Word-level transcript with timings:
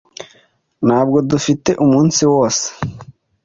Ntabwo 0.87 1.17
dufite 1.29 1.69
umunsi 1.83 2.21
wose. 2.33 2.65